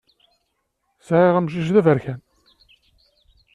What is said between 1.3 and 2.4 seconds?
amcic d aberkan.